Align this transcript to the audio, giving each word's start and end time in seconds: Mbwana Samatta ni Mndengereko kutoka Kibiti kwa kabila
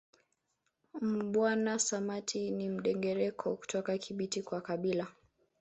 Mbwana 1.01 1.79
Samatta 1.79 2.39
ni 2.49 2.69
Mndengereko 2.69 3.55
kutoka 3.55 3.97
Kibiti 3.97 4.41
kwa 4.41 4.61
kabila 4.61 5.07